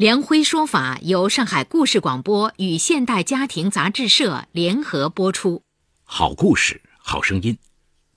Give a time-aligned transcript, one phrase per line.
[0.00, 5.62] 梁辉说法由上海故事广播与现代家庭杂志社联合播出。
[6.04, 7.58] 好故事，好声音，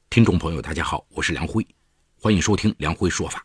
[0.10, 1.68] 听众朋友，大家好，我是梁辉，
[2.18, 3.44] 欢迎收听梁辉说法。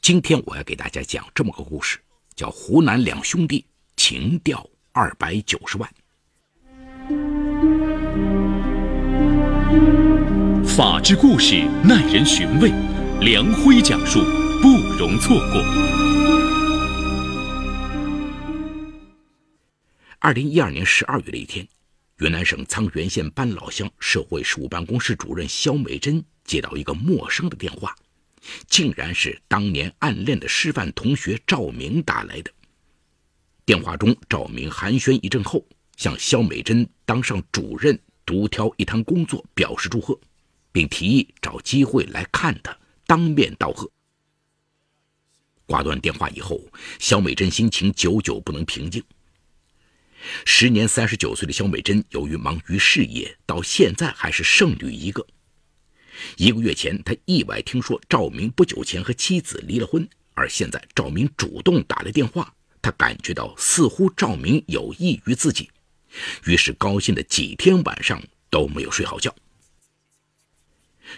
[0.00, 1.98] 今天我要给大家讲这么个故事，
[2.34, 5.90] 叫《湖南两兄弟情调二百九十万》。
[10.66, 12.72] 法治故事耐人寻味，
[13.20, 14.18] 梁辉讲述
[14.62, 16.09] 不容错过。
[20.22, 21.66] 二零一二年十二月的一天，
[22.18, 27.96] 云南省沧源县班老乡社会事务办公室主任肖美珍接到一个陌生的电话，
[28.68, 32.52] 竟然是当年暗恋的师范同学赵明打来的。
[33.64, 35.64] 电话中，赵明寒暄一阵后，
[35.96, 40.20] 向肖美珍当上主任独挑一摊工作表示祝贺，
[40.70, 43.90] 并提议找机会来看他，当面道贺。
[45.64, 46.60] 挂断电话以后，
[46.98, 49.02] 肖美珍心情久久不能平静。
[50.44, 55.26] 时年三十九岁的肖美珍，由于忙于事业，到现在还是剩女一个。
[56.36, 65.70] 一个月前，她意外听说赵明不久前和妻子离了婚，而现在赵明主动打来电话，她感觉到似乎赵明有意于自己，
[66.44, 69.34] 于是高兴的几天晚上都没有睡好觉。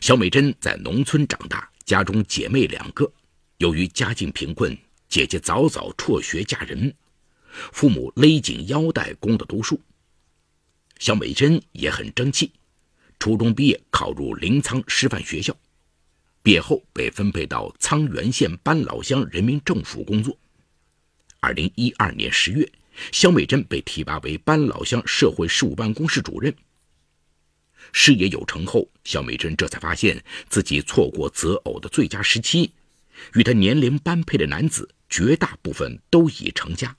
[0.00, 3.12] 肖美珍在农村长大，家中姐妹两个，
[3.58, 6.94] 由于家境贫困，姐姐早早辍学嫁人。
[7.72, 9.80] 父母勒紧腰带供他读书。
[10.98, 12.52] 肖美珍也很争气，
[13.18, 15.56] 初中毕业考入临沧师范学校，
[16.42, 20.36] 毕业后被分配到沧源县班老乡人民政府工作。
[21.40, 22.70] 二零一二年十月，
[23.10, 26.54] 肖美珍被提拔为班老乡社会事务办公室主任。
[27.92, 32.70] 事业有成后，肖美珍这才发现自己错过择偶的最佳时期，
[33.34, 36.96] 与她年龄般配的男子绝大部分都已成家。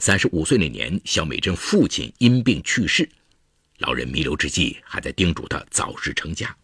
[0.00, 3.08] 三十五岁那年，肖美珍父亲因病去世，
[3.78, 6.56] 老人弥留之际还在叮嘱她早日成家。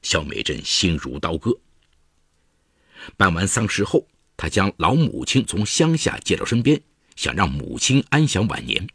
[0.00, 1.54] 肖美珍心如刀割。
[3.16, 4.08] 办完丧事后，
[4.38, 6.80] 她将老母亲从乡下接到身边，
[7.14, 8.88] 想让母亲安享晚年。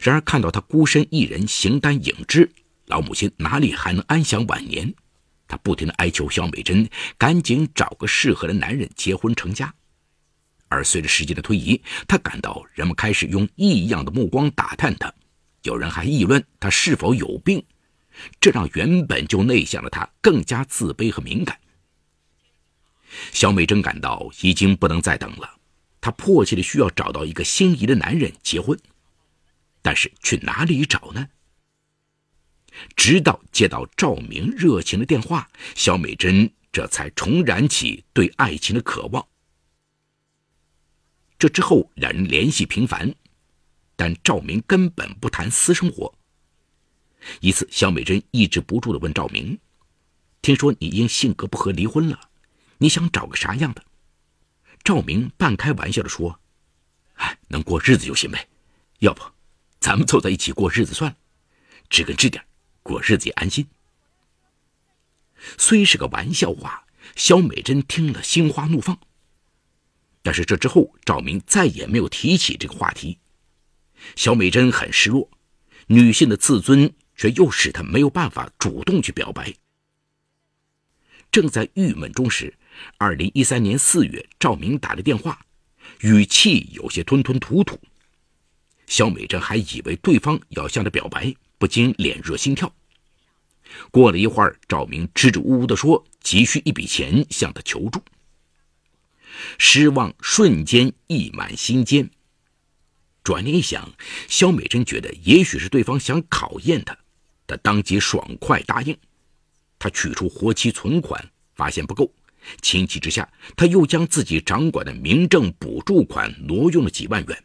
[0.00, 2.50] 然而看到她孤身一人形单影只，
[2.86, 4.92] 老母亲哪里还能安享晚年？
[5.46, 9.72] 她不停的哀求肖美珍赶紧找个适合的男人结婚成家。
[10.72, 11.78] 而随着时间的推移，
[12.08, 15.12] 他感到人们开始用异样的目光打探他，
[15.64, 17.62] 有人还议论他是否有病，
[18.40, 21.58] 这让原本就内向的他更加自卑和敏感。
[23.32, 25.58] 小美珍感到已经不能再等了，
[26.00, 28.78] 她迫切的需要找到一个心仪的男人结婚，
[29.82, 31.28] 但是去哪里找呢？
[32.96, 39.26] 直到接到赵明热情的电话，小美珍这才重燃起对爱情的渴望。
[41.42, 43.12] 这之后，两人联系频繁，
[43.96, 46.14] 但赵明根本不谈私生活。
[47.40, 49.58] 一次，肖美珍抑制不住的问赵明
[50.40, 52.30] ：“听说你因性格不合离婚了，
[52.78, 53.82] 你想找个啥样的？”
[54.84, 56.38] 赵明半开玩笑的说
[57.18, 58.46] ：“哎，能过日子就行呗，
[59.00, 59.20] 要不，
[59.80, 61.16] 咱们凑在一起过日子算了，
[61.90, 62.40] 知根知底，
[62.84, 63.66] 过日子也安心。”
[65.58, 66.86] 虽是个玩笑话，
[67.16, 68.96] 肖美珍听了心花怒放。
[70.22, 73.18] 但是这之后，赵明再也没有提起这个话题。
[74.16, 75.28] 小美珍很失落，
[75.88, 79.52] 女性的自尊却又使她没有办法主动去表白。
[81.30, 82.54] 正在郁闷中时，
[82.98, 85.40] 二零一三年四月，赵明打了电话，
[86.00, 87.80] 语气有些吞吞吐吐。
[88.86, 92.72] 小美珍还以为对方要向她表白，不禁脸热心跳。
[93.90, 98.02] 过了一会儿，赵明支支吾吾地说：“急需一笔钱，向她求助。”
[99.58, 102.10] 失望瞬间溢满心间。
[103.24, 103.88] 转念一想，
[104.28, 106.96] 肖美珍觉得也许是对方想考验她，
[107.46, 108.96] 她当即爽快答应。
[109.78, 112.12] 她取出活期存款，发现不够，
[112.60, 117.44] 情急之下，她又将自己掌管的民政补助款挪用了几万元。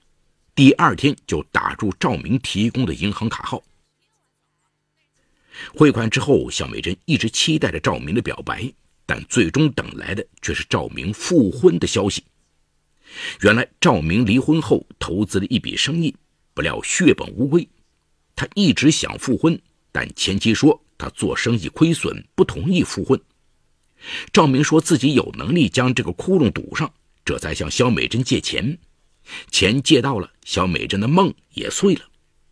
[0.56, 3.62] 第二天就打入赵明提供的银行卡号。
[5.76, 8.74] 汇款之后，肖美珍一直期待着赵明的表白。
[9.08, 12.24] 但最终等来的却是赵明复婚的消息。
[13.42, 16.16] 原来赵明离婚后投资了一笔生意，
[16.54, 17.68] 不料血本无归。
[18.36, 19.60] 他一直想复婚，
[19.92, 23.20] 但前妻说他做生意亏损，不同意复婚。
[24.32, 26.94] 赵明说自己有能力将这个窟窿堵上，
[27.26, 28.78] 这才向肖美珍借钱。
[29.50, 32.02] 钱借到了，肖美珍的梦也碎了，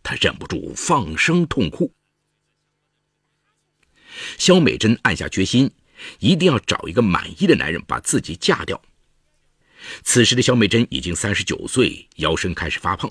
[0.02, 1.92] 她忍不住放声痛哭。
[4.38, 5.70] 肖美珍暗下决心，
[6.18, 8.80] 一定要找一个满意的男人把自己嫁掉。
[10.02, 13.10] 此时的小美珍已经三十九岁，腰身开始发胖。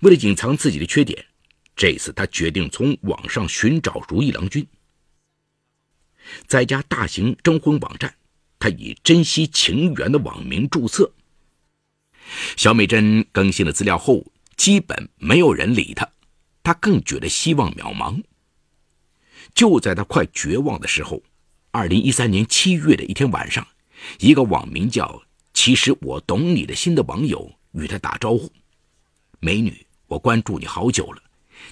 [0.00, 1.26] 为了隐藏自己的缺点。
[1.76, 4.64] 这次，她决定从网上寻找如意郎君。
[6.46, 8.14] 在一家大型征婚网站，
[8.60, 11.12] 她以“珍惜情缘”的网名注册。
[12.56, 14.24] 小美珍更新了资料后，
[14.56, 16.08] 基本没有人理她，
[16.62, 18.22] 她更觉得希望渺茫。
[19.52, 21.24] 就在她快绝望的时候，
[21.74, 23.66] 二零一三年七月的一天晚上，
[24.20, 25.20] 一个网名叫
[25.52, 28.48] “其实我懂你的心”的网友与他打招呼
[29.42, 31.20] ：“美女，我关注你好久了。”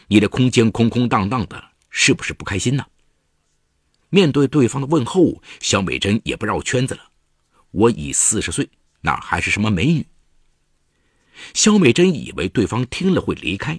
[0.08, 2.84] 你的空间空空荡荡的，是不是不开心呢？
[4.10, 7.10] 面对对方的问候，小美珍也不绕圈子了。
[7.70, 8.68] 我已四十岁，
[9.02, 10.04] 哪还是什么美女？
[11.54, 13.78] 肖美珍以为对方听了会离开，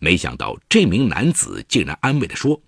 [0.00, 2.60] 没想到这名男子竟然安慰地说：“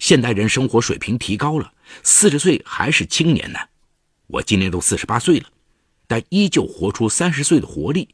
[0.00, 3.58] 现代人生活水平提高了，四十岁还是青年呢。
[4.28, 5.46] 我今年都四十八岁了，
[6.06, 8.08] 但依旧活出三十岁的活力。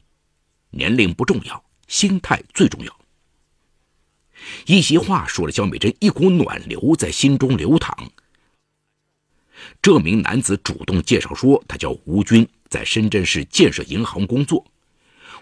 [0.70, 3.00] 年龄不重要，心态最重要。”
[4.66, 7.96] 一席话说了，肖美珍一股暖流在心中流淌。
[9.80, 14.66] 这名男子主动介绍说，他叫吴军，在深圳市建设银行工作。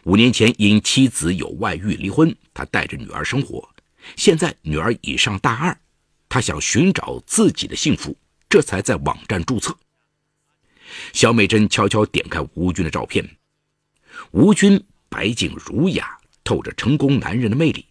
[0.02, 3.66] 五年前因妻子有外遇离婚，他带着女儿生活。
[4.14, 5.76] 现在女儿已上大二，
[6.34, 9.72] 他想寻找自己的幸福，这才在网站注册。
[11.12, 13.24] 小美珍悄悄点开吴军的照片，
[14.32, 17.86] 吴军白净儒雅，透着成功男人的魅力。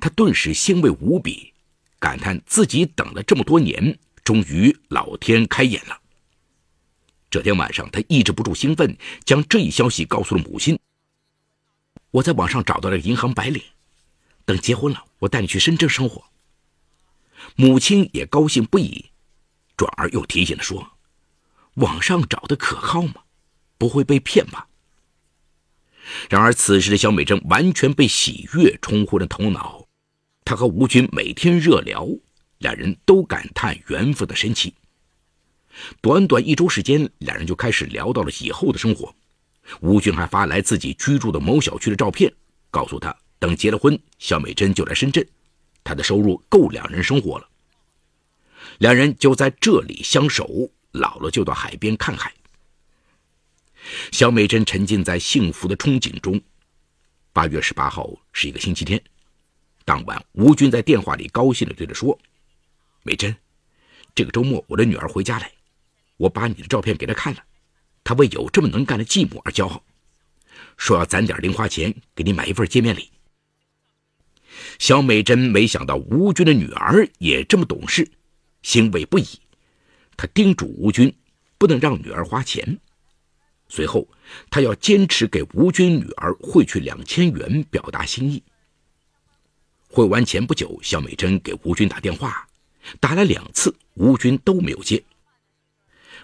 [0.00, 1.52] 他顿时欣慰无比，
[1.98, 6.00] 感叹自己等了这么多年，终于老天开眼了。
[7.28, 10.80] 这天晚上，他抑制不住兴奋，将这一消息告诉了母亲。
[12.12, 13.62] 我在网上找到了银行白领，
[14.46, 16.24] 等结婚了，我带你去深圳生活。
[17.60, 19.06] 母亲也高兴不已，
[19.76, 20.92] 转而又提醒他说
[21.74, 23.14] ：“网上找的可靠吗？
[23.76, 24.68] 不会被骗吧？”
[26.30, 29.88] 然而，此时的小美珍完全被喜悦冲昏了头脑。
[30.44, 32.08] 他和吴军每天热聊，
[32.58, 34.72] 两人都感叹缘分的神奇。
[36.00, 39.12] 短短一周时间，两人就开始聊到了以后的生活。
[39.80, 42.32] 吴军还发来自己居住的某小区的照片，
[42.70, 45.28] 告诉他等结了婚，小美珍就来深圳，
[45.88, 47.48] 他的收入够两人生活了。
[48.76, 52.30] 两人就在这里相守，老了就到海边看海。
[54.12, 56.38] 小美珍沉浸在幸福的憧憬中。
[57.32, 59.02] 八月十八号是一个星期天。
[59.86, 62.18] 当晚，吴军在电话里高兴地对他说
[63.02, 63.34] ：“美珍，
[64.14, 65.50] 这个周末我的女儿回家来，
[66.18, 67.42] 我把你的照片给她看了，
[68.04, 69.82] 她为有这么能干的继母而骄傲，
[70.76, 73.10] 说要攒点零花钱给你买一份见面礼。”
[74.78, 78.10] 小美珍没想到吴军的女儿也这么懂事，
[78.62, 79.26] 欣慰不已。
[80.16, 81.14] 她叮嘱吴军
[81.58, 82.78] 不能让女儿花钱，
[83.68, 84.08] 随后
[84.50, 88.42] 她要坚持给吴军女儿汇去两千元，表达心意。
[89.90, 92.46] 汇完钱不久，肖美珍给吴军打电话，
[93.00, 95.02] 打了两次，吴军都没有接。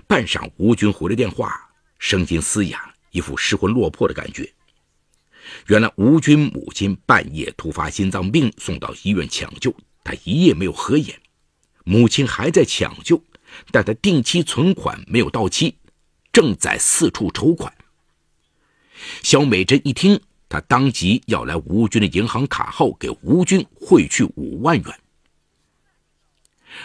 [0.06, 4.52] 半晌，吴军回了电话，声音嘶哑，一副失魂落魄的感觉。
[5.66, 11.20] 原来吴军母亲半夜突发心脏病，送到医院抢救，他一夜没有合眼。
[11.84, 13.22] 母亲还在抢救，
[13.70, 15.76] 但他定期存款没有到期，
[16.32, 17.72] 正在四处筹款。
[19.22, 20.20] 肖美珍一听。
[20.46, 24.94] 他当即要来吴军的银行卡号，给吴军汇去五万元。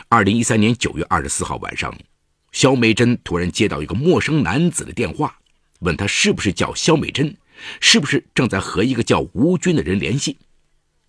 [0.08, 1.96] 二零一三年九月二十四号晚上，
[2.52, 5.38] 肖美珍突然接到一个陌生男子的电话，
[5.82, 7.36] 问他是不是叫肖美珍，
[7.80, 10.38] 是不是正在和一个叫吴军的人联系。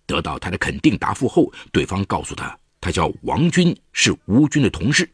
[0.05, 5.09] 得到他的肯定答复后，对方告诉他，他叫王军，是吴军的同事。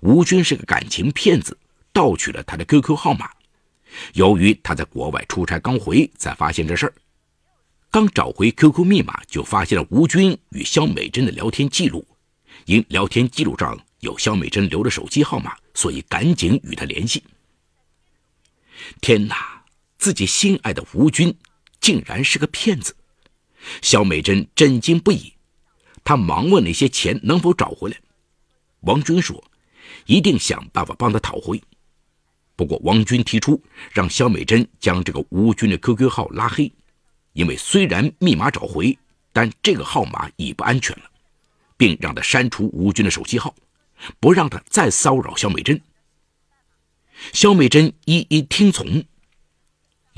[0.00, 1.56] 吴军是个感情骗子，
[1.92, 3.30] 盗取了他的 QQ 号码。
[4.14, 6.94] 由于他在国外出差刚回，才发现这事儿。
[7.90, 12.06] 刚找回 QQ 密码，就发现了吴军与肖美珍的聊天记录。
[12.66, 17.24] 因聊天记录上有肖美珍留的手机号码，所以赶紧与他联系。
[19.00, 19.57] 天哪，
[19.98, 21.36] 自己心爱的吴军
[21.80, 22.96] 竟然是个骗子！
[23.82, 25.34] 肖美珍震惊不已，
[26.04, 27.96] 她忙问那些钱能否找回来。
[28.82, 29.42] 王军说
[30.06, 31.60] ：“一定想办法帮他讨回。”
[32.54, 33.60] 不过，王军提出
[33.92, 36.72] 让肖美珍将这个吴军的 QQ 号拉黑，
[37.32, 38.96] 因为虽然密码找回，
[39.32, 41.10] 但这个号码已不安全了，
[41.76, 43.54] 并让他删除吴军的手机号，
[44.20, 45.80] 不让他再骚扰肖美珍。
[47.32, 49.04] 肖美珍一一听从。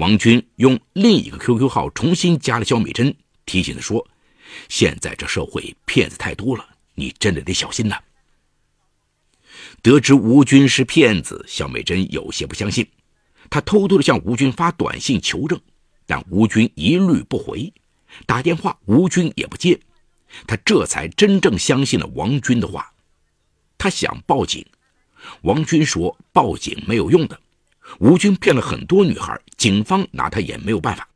[0.00, 3.14] 王军用另一个 QQ 号重新加了肖美珍，
[3.44, 4.08] 提醒她说
[4.70, 8.00] ：“现在这社会骗子太多了，你真的得小心呐。”
[9.82, 12.88] 得知吴军是骗子，肖美珍有些不相信，
[13.50, 15.60] 她偷偷的向吴军发短信求证，
[16.06, 17.70] 但吴军一律不回，
[18.24, 19.78] 打电话吴军也不接，
[20.46, 22.90] 她这才真正相信了王军的话。
[23.76, 24.64] 她想报警，
[25.42, 27.38] 王军说报警没有用的。
[27.98, 31.08] 吴军骗了很多女孩，警方拿他也没有办法。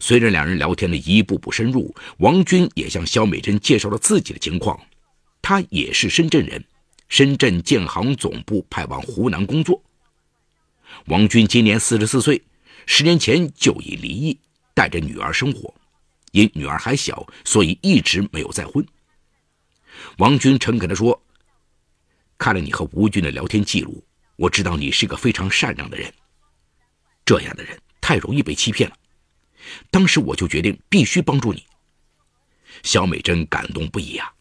[0.00, 4.78] 随着两人聊天的一步步深入，王军也向肖美珍介绍了自己的情况。
[5.40, 6.64] 他也是深圳人，
[7.08, 9.82] 深圳建行总部派往湖南工作。
[11.06, 12.42] 王军今年四十四岁，
[12.86, 14.38] 十年前就已离异，
[14.74, 15.74] 带着女儿生活。
[16.32, 18.84] 因女儿还小，所以一直没有再婚。
[20.18, 21.20] 王军诚恳地说
[22.38, 24.02] ：“看了你和吴军的聊天记录。”
[24.36, 26.12] 我知道你是个非常善良的人，
[27.24, 28.96] 这样的人太容易被欺骗了。
[29.90, 31.64] 当时我就决定必须帮助你。
[32.82, 34.32] 小美珍感动不已啊！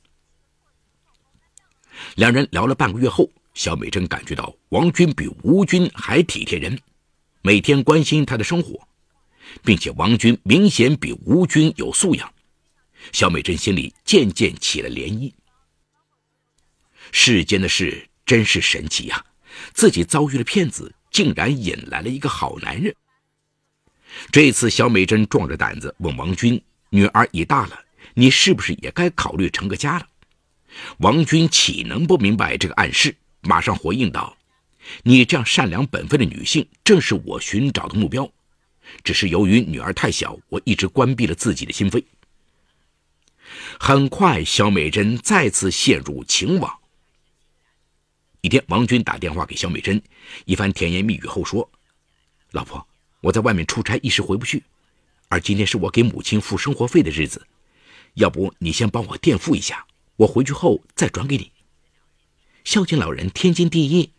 [2.15, 6.77] 两人聊了半个月后，小美珍感觉到王军比吴军还体贴人，
[7.41, 8.85] 每天关心她的生活，
[9.63, 12.33] 并且王军明显比吴军有素养。
[13.11, 15.31] 小美珍心里渐渐起了涟漪。
[17.11, 19.23] 世间的事真是神奇呀！
[19.73, 22.95] 自己遭遇了骗子，竟然引来了一个好男人。
[24.31, 27.79] 这次，小美珍壮着胆子问王军：“女儿已大了，
[28.13, 30.07] 你是不是也该考虑成个家了？”
[30.99, 33.15] 王军岂能不明白这个暗示？
[33.41, 34.37] 马上回应道
[35.03, 38.31] ：“你这样善良本分的女性，正是我寻找的目标。
[39.03, 42.03] 只是由于女儿太小，我一直关闭了自己的心扉。”
[43.79, 46.71] 很快，小美珍再次陷入情网。
[48.43, 50.01] 一天，王军打电话给肖美珍，
[50.43, 51.71] 一番甜言蜜语后说
[52.51, 52.85] ：“老婆，
[53.21, 54.61] 我在外面出差，一时回不去，
[55.29, 57.47] 而今天是我给母亲付生活费的日子，
[58.15, 61.53] 要不你先帮我垫付一下，我回去后再转给你。
[62.65, 64.11] 孝敬老人天经地义，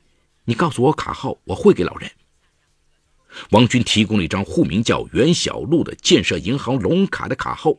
[0.47, 2.11] 你告诉我卡号，我汇给老人。”
[3.53, 7.77] 王军提供了一张户名叫袁小璐的建设银行龙卡的卡号，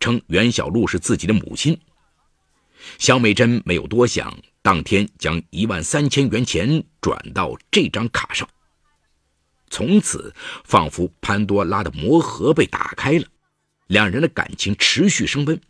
[0.00, 1.78] 称袁小璐是自己的母亲。
[2.98, 4.36] 肖美珍没有多想。
[4.64, 8.48] 当天将一万三千元钱转到这张卡上，
[9.68, 13.26] 从此仿佛潘多拉的魔盒被打开了，
[13.88, 15.60] 两人的感情持续升温。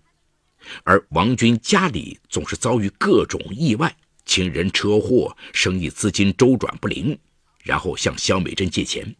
[0.84, 7.18] 而王军家里总是遭遇各种意外，亲人车祸，生意资金周转不灵，
[7.64, 9.16] 然后向肖美珍借钱。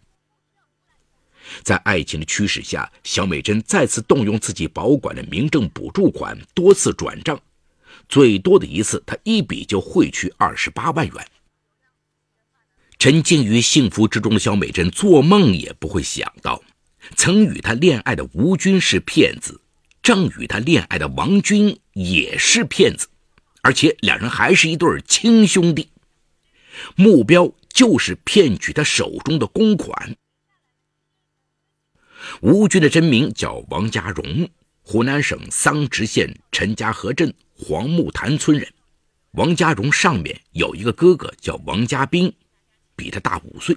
[1.63, 7.41] 在爱情的驱使下，肖美珍再次动用自己保管的民政补助款，多次转账。
[8.13, 11.27] 最多的一次，他一笔就汇去二十八万元。
[12.99, 16.63] 沉浸于幸福之中的肖美珍做梦也不会想到，
[17.17, 19.63] 曾与她恋爱的吴军是骗子，
[20.03, 23.09] 正与她恋爱的王军也是骗子，
[23.63, 25.89] 而且两人还是一对亲兄弟。
[26.95, 30.17] 目标就是骗取他手中的公款。
[32.43, 34.51] 吴军的真名叫王家荣，
[34.83, 37.33] 湖南省桑植县陈家河镇。
[37.65, 38.69] 黄木潭村人，
[39.33, 42.33] 王家荣上面有一个哥哥叫王家兵，
[42.97, 43.77] 比他大五岁。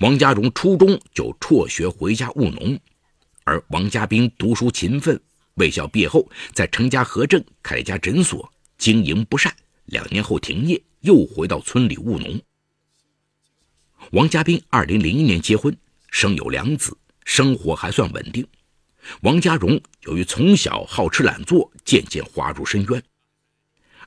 [0.00, 2.76] 王家荣初中就辍学回家务农，
[3.44, 5.20] 而王家兵读书勤奋，
[5.54, 9.54] 卫校毕业后在陈家河镇开了一家诊所，经营不善，
[9.84, 12.40] 两年后停业，又回到村里务农。
[14.10, 15.76] 王家兵二零零一年结婚，
[16.10, 18.44] 生有两子，生活还算稳定。
[19.22, 23.02] 王家荣由于从小好吃懒做，渐渐滑入深渊。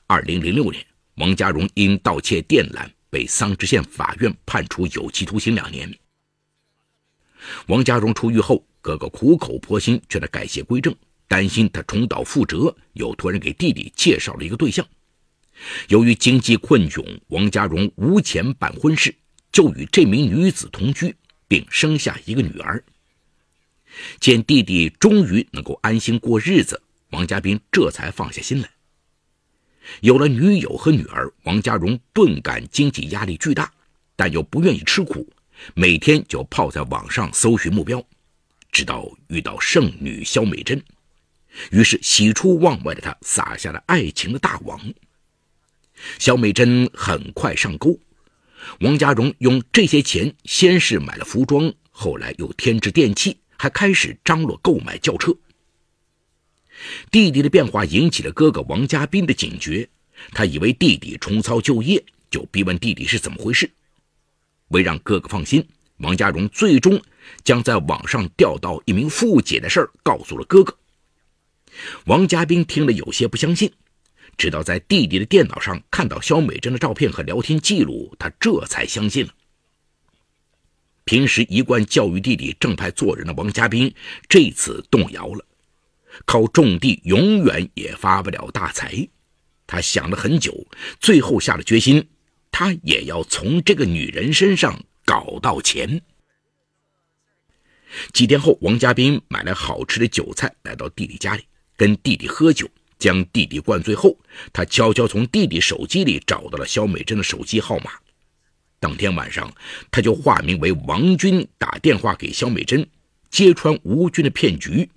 [0.06, 0.84] 二零零六年，
[1.16, 5.92] 王家荣因盗窃电缆被桑植县法院判处有期徒刑两年。
[7.66, 10.94] 王家荣出狱后，哥哥苦口婆心劝他改邪归正，
[11.26, 14.86] 担心他重蹈覆辙，又托人给弟弟介绍了一个对象。
[15.88, 19.14] 由于经济困窘，王家荣无钱办婚事，
[19.52, 21.14] 就与这名女子同居，
[21.46, 22.82] 并生下一个女儿。
[24.20, 28.70] 见弟弟终于能够安心过日子，王家斌这才放下心来。
[30.00, 33.72] 有了女友和女儿，王家荣顿感经济压力巨大，
[34.16, 35.26] 但又不愿意吃苦，
[35.74, 38.04] 每天就泡在网上搜寻目标，
[38.70, 40.82] 直到遇到剩女肖美珍，
[41.70, 44.78] 于是喜出望外的他撒下了爱情的大网。
[46.18, 47.98] 肖美珍很快上钩，
[48.80, 53.38] 王家荣用这些钱先是买了服装，后来又添置电器。
[53.58, 55.36] 还开始张罗购买轿车。
[57.10, 59.88] 弟弟的变化引起了哥哥王家斌的警觉，
[60.30, 63.68] 他以为弟弟重操旧业，就逼问弟弟是怎么回事。
[64.68, 67.02] 为让哥哥放心，王家荣最终
[67.42, 70.78] 将在网上钓到一名富姐的事儿告诉了哥哥。
[72.06, 73.72] 王家斌听了有些不相信，
[74.36, 79.32] 直到在弟弟的电脑上看到肖美珍的照片和聊天记录，他这才相信了。
[81.08, 83.94] 平时一贯教育弟弟正派做人的王家斌，
[84.28, 85.42] 这次动摇了。
[86.26, 89.08] 靠种地永远也发不了大财，
[89.66, 90.66] 他想了很久，
[91.00, 92.06] 最后下了决心，
[92.50, 96.02] 他也要从这个女人身上搞到钱。
[98.12, 104.14] 几天后，王家斌买来好吃的酒菜，来到弟弟家里，跟弟弟喝酒，将弟弟灌醉后，
[104.52, 107.92] 他悄悄从弟弟手机里找到了肖美珍的手机号码。
[108.80, 109.52] 当天晚上，
[109.90, 112.88] 他就化名为王军打电话给肖美珍，
[113.30, 114.88] 揭穿吴军的骗局。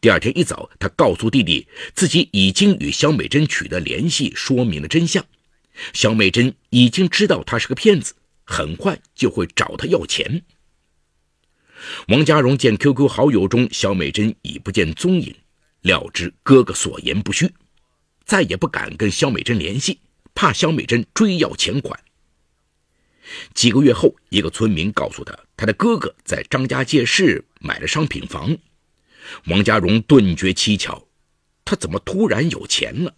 [0.00, 5.24] 第二天一早，他告诉弟弟自己已经与肖美珍取得联系，说明了真相。
[5.92, 10.42] 肖美珍已经知道他是个骗子，很快就会找他要钱。
[12.08, 15.34] 王家荣见 QQ 好友中肖美珍已不见踪影，
[15.82, 17.50] 料知哥哥所言不虚，
[18.24, 20.00] 再也不敢跟肖美珍联系，
[20.34, 21.98] 怕肖美珍追要钱款。
[23.54, 28.56] 几个月后，一个村民告诉他，他的哥哥在张家界市买了商品房。
[29.46, 31.06] 王家荣顿觉蹊跷，
[31.64, 33.14] 他怎么突然有钱了？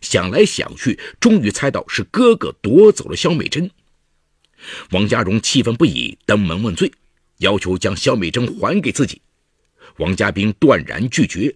[0.00, 3.70] 想来想去，终于猜到是哥哥夺走了肖美珍。
[4.90, 6.90] 王家荣气愤不已，登门问罪，
[7.38, 9.20] 要求将肖美珍还给自己。
[9.98, 11.54] 王家兵断然拒绝。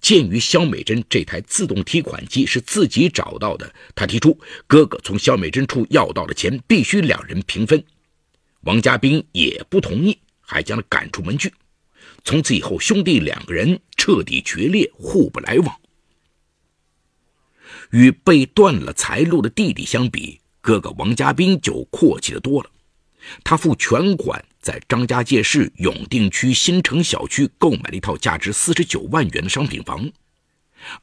[0.00, 7.82] 鉴于肖美珍这台自动提款机是自己找到的，他提出哥哥从肖美珍处要到的钱必须两人平分。
[8.62, 11.52] 王家兵也不同意，还将他赶出门去。
[12.24, 15.80] 从此以后，兄弟两个人彻底决裂，互不来往。
[17.92, 22.70] 与被断了财路的弟弟相比，哥哥王家兵就阔气的多了。
[23.44, 30.10] 他付全款，在张家界市永定区新城小区购买了一套价值四十九万元的商品房。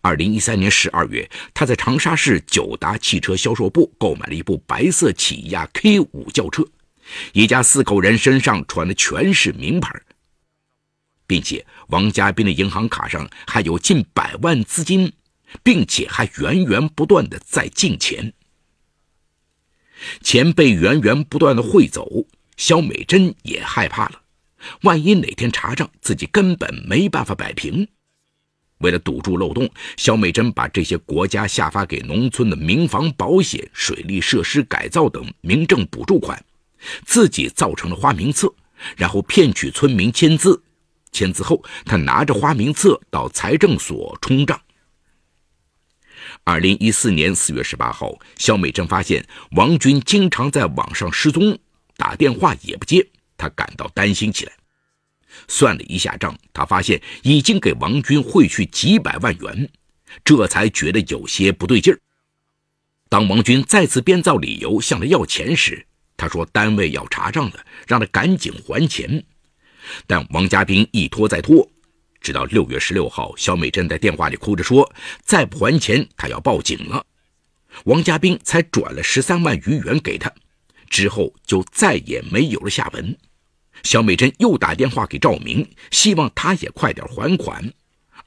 [0.01, 6.63] 二零一三年十二月，他在长沙市九达汽车销售部购买了一部白色起亚 K 五轿车，
[7.33, 9.99] 一家四口人身上穿的全是名牌。
[11.25, 15.11] 并且王家斌的银行卡上还有近百万资金，
[15.63, 18.31] 并且还源源不断的在进钱。
[20.21, 24.21] 钱被源源不断的汇走，肖美珍也害怕了，
[24.83, 27.87] 万一哪天查账，自己根本没办法摆平。
[28.79, 36.43] 为了堵住漏洞，肖美珍把这些国家下发给农村的民房保险、水利设施改造等民政补助款，
[37.05, 38.53] 自己造成了花名册，
[38.97, 40.61] 然后骗取村民签字。
[41.11, 44.59] 签字后，他拿着花名册到财政所冲账。
[46.43, 51.57] 二零一四年四月十八号，肖美珍发现王军经常在网上失踪，
[51.97, 53.05] 打电话也不接，
[53.37, 54.53] 他感到担心起来。
[55.47, 59.69] 算了一下账，他发现已经给王军汇去几百万元，
[60.23, 61.99] 这才觉得有些不对劲儿。
[63.09, 65.85] 当王军再次编造理由向他要钱时，
[66.17, 69.23] 他说单位要查账了，让他赶紧还钱。
[70.07, 71.69] 但王家兵一拖再拖，
[72.19, 74.91] 直到六月十六号，肖美珍在电话里哭着说
[75.23, 77.05] ：“再不还钱，他要报警了。”
[77.85, 80.33] 王家兵才转了十三万余元给他，
[80.89, 83.17] 之后就再也没有了下文。
[83.83, 87.71] 小美珍又打电话给赵明，希望他也快点还款，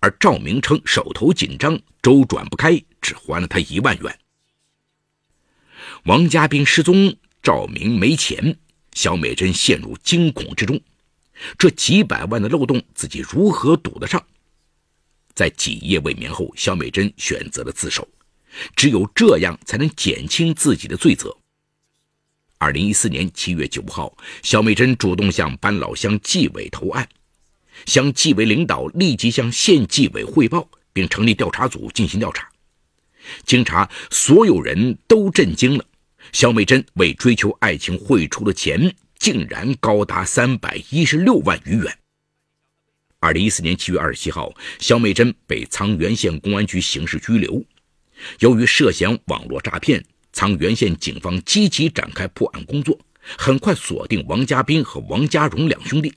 [0.01, 4.19] 而赵明称手头紧张，周转不开，只还了他一万元。
[6.05, 8.59] 王家兵失踪，赵明没钱，
[8.93, 10.81] 小美珍陷入惊恐之中。
[11.57, 14.25] 这几百万的漏洞，自己如何堵得上？
[15.35, 18.07] 在几夜未眠后，小美珍选择了自首，
[18.75, 21.38] 只有这样才能减轻自己的罪责。
[22.59, 27.09] 二零一四年七月九号，肖美珍主动向班老乡纪委投案，
[27.87, 32.49] 乡纪委领导立即向县纪委汇报，并成立调查组进行调查。
[33.45, 35.85] 经查，所有人都震惊了：
[36.33, 38.95] 肖美珍为追求爱情汇出的钱。
[39.19, 41.99] 竟然高达三百一十六万余元。
[43.19, 47.61] 二零一四年七月二十七号，肖美珍被沧源县公安局刑事拘留。
[48.39, 52.99] 由于涉嫌网络诈骗，沧源县警方积极展开破案工作，
[53.37, 56.13] 很快锁定王家斌和王家荣两兄弟。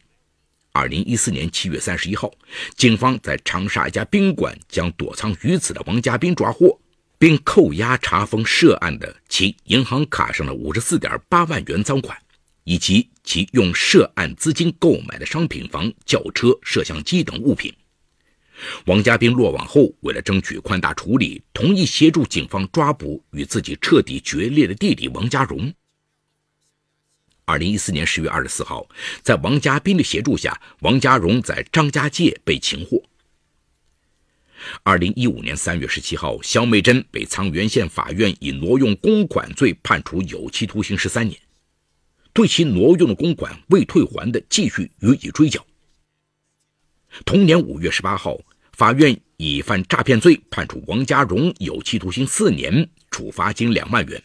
[0.72, 2.32] 二零一四年七月三十一号，
[2.76, 6.80] 警方在长沙一家宾馆将躲藏于此的王家斌抓获，
[7.18, 12.18] 并扣押查封涉案的其银行卡上的五十四点八万元赃款。
[12.64, 17.74] 以及其用涉案资金购买的商品房、轿车、摄像机等物品。
[18.86, 25.74] 王家兵落网后，为了争取宽大处理，同意协助警方抓捕与自己彻底决裂的弟弟王家荣。
[27.46, 28.88] 二零一四年十月二十四号，
[29.24, 33.04] 在王家兵的协助下，王家荣在张家界被擒获。
[34.84, 41.38] 二零一五年三月十七号，肖美珍被沧源县法院以挪用公款罪判处有期徒刑十三年，
[42.32, 45.66] 对其挪用的公款未退还的，继续予以追缴。
[47.26, 48.40] 同年五月十八号。
[48.82, 54.24] 法院以犯诈骗罪判处王家荣有期徒刑四年，处罚金两万元。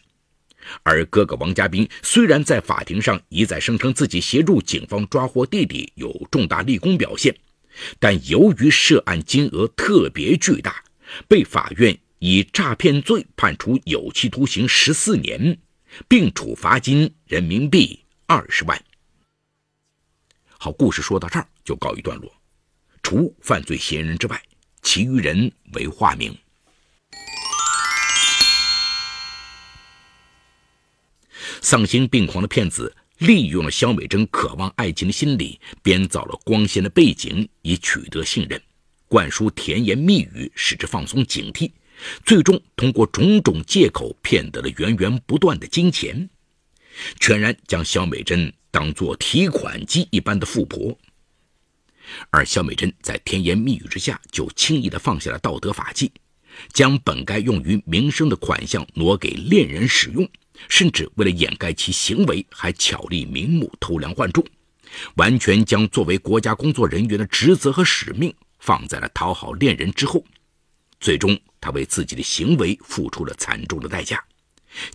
[0.81, 7.37] 而哥哥王家兵虽然在法庭上一再声称自己协助警方抓获弟弟有重大立功表现，
[7.99, 10.83] 但由于涉案金额特别巨大，
[11.27, 15.55] 被法院以诈骗罪判处有期徒刑十四年，
[16.07, 18.83] 并处罚金人民币二十万。
[20.57, 22.33] 好，故事说到这儿就告一段落。
[23.03, 24.41] 除犯罪嫌疑人之外，
[24.89, 26.33] 其余人为化名。
[31.61, 38.61] 丧心病狂的骗子利用了肖美珍渴望爱情的心理，编造了光鲜的背景以取得信任，
[39.09, 41.69] 灌输甜言蜜语使之放松警惕，
[42.23, 46.29] 最终通过种种借口骗得了源源不断的金钱，
[47.19, 50.97] 全然将肖美珍当作提款机一般的富婆。
[52.29, 56.11] 而肖美珍在甜言蜜语之下，就轻易地放下了道德法纪，
[56.73, 60.27] 将本该用于民生的款项挪给恋人使用，
[60.69, 64.45] 甚至为了掩盖其行为，还巧立名目偷梁换柱，
[65.15, 70.23] 完全将作为国家工作人员的职责和使命放在了讨好恋人之后。
[70.99, 74.23] 最终，他为自己的行为付出了惨重的代价，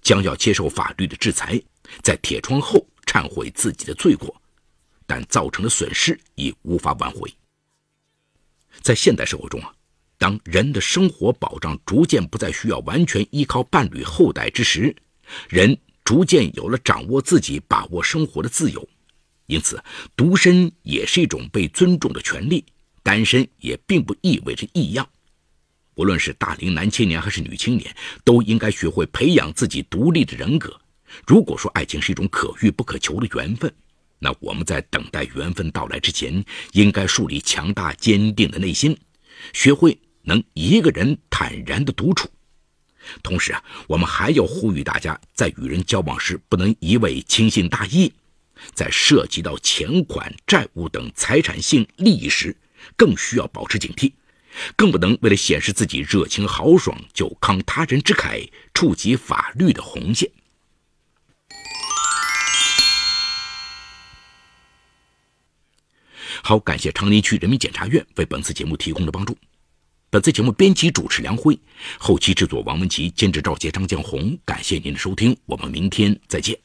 [0.01, 1.63] 将要接受法律的制裁，
[2.03, 4.42] 在铁窗后忏悔自己的罪过。
[5.13, 7.31] 但造成的损失已无法挽回。
[8.81, 9.71] 在现代社会中啊，
[10.17, 14.97] 当人的生活保障逐渐不再需要完全依靠伴侣后代之时，
[15.51, 18.89] 人逐渐有了掌握自己、把握生活的自由。
[19.49, 19.85] 因此，
[20.17, 22.65] 独身也是一种被尊重的权利，
[23.03, 25.07] 单身也并不意味着异样。
[25.97, 27.95] 无论是大龄男青年还是女青年，
[28.25, 30.81] 都应该学会培养自己独立的人格。
[31.27, 33.71] 如果说爱情是一种可遇不可求的缘分，
[34.25, 38.97] 那我们在等待缘分到来之前，应该树立强大坚定的内心，
[39.53, 42.29] 学会能一个人坦然的独处。
[43.21, 48.13] 同时啊，我们还要呼吁大家，在与人交往时，不能一味轻信大意，
[48.73, 52.57] 在涉及到钱款、债务等财产性利益时，
[52.97, 54.13] 更需要保持警惕，
[54.77, 60.31] 更不能为了显示自己热情豪爽，就慷他人之慨，触及法律的红线。
[66.43, 69.37] 好，感谢长宁区人民检察院为本次节目提供的帮助。
[70.11, 71.59] 本次节目编辑主持梁辉，
[71.99, 74.37] 后期制作王文琪，监制赵杰、张建红。
[74.45, 76.63] 感谢您的收听，我们明天再见。